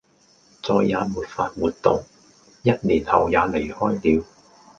[0.63, 2.03] 再也沒法活動；
[2.63, 4.25] 一年後也離開了